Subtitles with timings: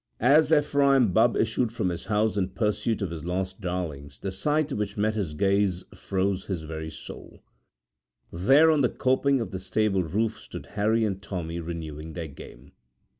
[0.19, 4.73] As Ephraim Bubb issued from his house in pursuit of his lost darlings, the sight
[4.73, 7.43] which met his gaze froze his very soul.
[8.33, 12.71] There, on the coping of the stable roof, stood Harry and Tommy renewing their game.